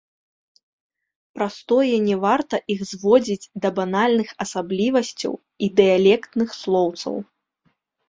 Праз 1.37 1.55
тое 1.71 1.95
не 2.07 2.15
варта 2.23 2.55
іх 2.77 2.81
зводзіць 2.93 3.49
да 3.67 3.73
банальных 3.83 4.35
асаблівасцяў 4.49 5.33
і 5.65 5.73
дыялектных 5.85 6.49
слоўцаў. 6.65 7.15